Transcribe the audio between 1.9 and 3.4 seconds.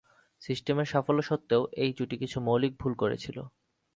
জুটি কিছু মৌলিক ভুল করেছিল।